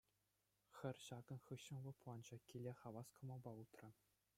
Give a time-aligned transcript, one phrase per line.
[0.77, 3.89] Хӗр ҫакӑн хыҫҫӑн лӑпланчӗ, киле хавас кӑмӑлпа утрӗ.